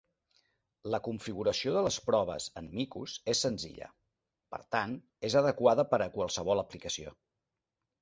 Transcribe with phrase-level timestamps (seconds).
[0.95, 3.93] La configuració de les proves en micos és senzilla,
[4.57, 4.99] per tant,
[5.33, 7.19] és adequada per a qualsevol aplicació.